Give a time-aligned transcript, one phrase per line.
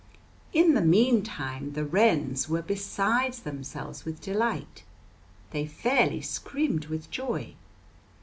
[0.51, 4.83] In the mean time the wrens were beside themselves with delight;
[5.51, 7.53] they fairly screamed with joy.